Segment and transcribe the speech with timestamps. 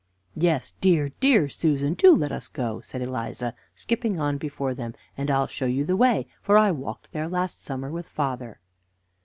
[0.35, 5.29] "Yes, dear, dear Susan, do let us go," said Eliza, skipping on before them, "and
[5.29, 8.59] I'll show you the way, for I walked there last summer with father."